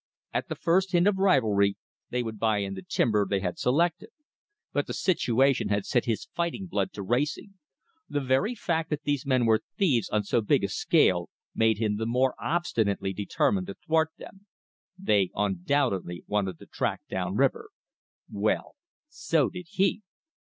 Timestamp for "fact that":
8.55-9.03